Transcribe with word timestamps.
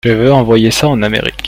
Je 0.03 0.13
veux 0.13 0.33
envoyer 0.33 0.71
ça 0.71 0.87
en 0.87 1.03
Amérique. 1.03 1.35